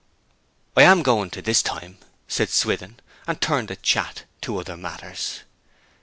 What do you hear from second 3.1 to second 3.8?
and turned the